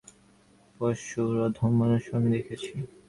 [0.79, 2.71] পশুর অধম মানুষও আমি দেখিয়াছি।